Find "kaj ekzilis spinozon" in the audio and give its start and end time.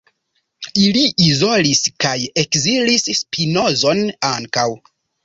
2.05-4.03